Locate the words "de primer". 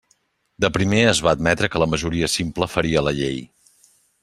0.63-1.01